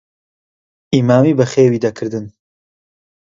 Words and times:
ئیمامی 0.93 1.37
بەخێوی 1.39 1.81
دەکردن. 1.85 2.25